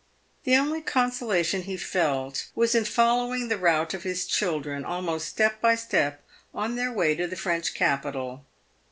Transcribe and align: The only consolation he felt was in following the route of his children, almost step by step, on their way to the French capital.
The 0.45 0.55
only 0.55 0.81
consolation 0.81 1.61
he 1.61 1.77
felt 1.77 2.47
was 2.55 2.73
in 2.73 2.85
following 2.85 3.49
the 3.49 3.57
route 3.59 3.93
of 3.93 4.01
his 4.01 4.25
children, 4.25 4.83
almost 4.83 5.27
step 5.27 5.61
by 5.61 5.75
step, 5.75 6.23
on 6.55 6.75
their 6.75 6.91
way 6.91 7.13
to 7.13 7.27
the 7.27 7.35
French 7.35 7.75
capital. 7.75 8.43